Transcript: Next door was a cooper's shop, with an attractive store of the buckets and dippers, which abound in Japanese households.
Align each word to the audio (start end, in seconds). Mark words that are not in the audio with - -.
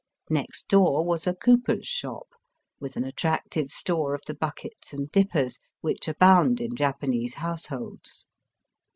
Next 0.31 0.67
door 0.67 1.05
was 1.05 1.27
a 1.27 1.35
cooper's 1.35 1.87
shop, 1.87 2.29
with 2.79 2.95
an 2.97 3.03
attractive 3.03 3.69
store 3.69 4.15
of 4.15 4.21
the 4.25 4.33
buckets 4.33 4.93
and 4.93 5.11
dippers, 5.11 5.59
which 5.81 6.07
abound 6.07 6.59
in 6.59 6.75
Japanese 6.75 7.35
households. 7.35 8.25